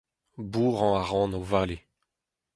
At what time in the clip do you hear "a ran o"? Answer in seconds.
0.99-1.41